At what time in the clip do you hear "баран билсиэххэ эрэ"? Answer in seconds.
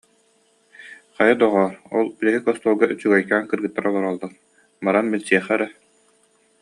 4.85-5.67